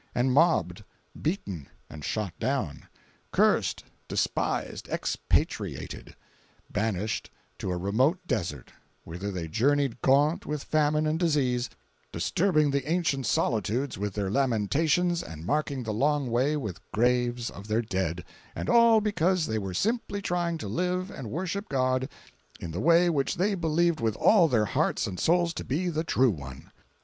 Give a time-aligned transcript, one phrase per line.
[0.15, 0.83] and mobbed,
[1.21, 2.87] beaten, and shot down;
[3.31, 6.15] cursed, despised, expatriated;
[6.71, 11.69] banished to a remote desert, whither they journeyed gaunt with famine and disease,
[12.11, 17.67] disturbing the ancient solitudes with their lamentations and marking the long way with graves of
[17.67, 22.09] their dead—and all because they were simply trying to live and worship God
[22.59, 26.03] in the way which they believed with all their hearts and souls to be the
[26.03, 26.71] true one.